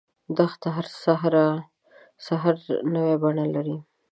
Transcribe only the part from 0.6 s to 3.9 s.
هر سحر نوی بڼه لري.